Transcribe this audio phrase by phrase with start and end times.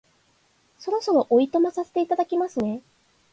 [0.79, 2.81] そろそろお暇させていただきますね